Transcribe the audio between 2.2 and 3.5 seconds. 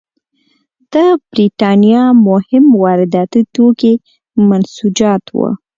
مهم وارداتي